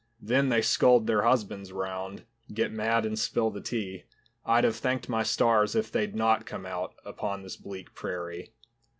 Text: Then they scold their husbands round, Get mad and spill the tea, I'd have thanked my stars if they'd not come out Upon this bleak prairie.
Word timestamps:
Then 0.19 0.49
they 0.49 0.63
scold 0.63 1.05
their 1.05 1.21
husbands 1.21 1.71
round, 1.71 2.23
Get 2.51 2.71
mad 2.71 3.05
and 3.05 3.19
spill 3.19 3.51
the 3.51 3.61
tea, 3.61 4.05
I'd 4.43 4.63
have 4.63 4.77
thanked 4.77 5.09
my 5.09 5.21
stars 5.21 5.75
if 5.75 5.91
they'd 5.91 6.15
not 6.15 6.47
come 6.47 6.65
out 6.65 6.95
Upon 7.05 7.43
this 7.43 7.55
bleak 7.55 7.93
prairie. 7.93 8.51